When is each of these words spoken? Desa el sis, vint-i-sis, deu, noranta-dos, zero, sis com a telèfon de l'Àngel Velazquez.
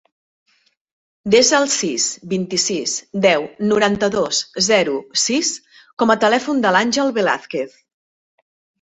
Desa 1.35 1.59
el 1.63 1.69
sis, 1.73 2.07
vint-i-sis, 2.31 2.95
deu, 3.27 3.47
noranta-dos, 3.75 4.41
zero, 4.71 4.99
sis 5.29 5.55
com 6.03 6.19
a 6.19 6.21
telèfon 6.27 6.67
de 6.69 6.77
l'Àngel 6.77 7.19
Velazquez. 7.23 7.83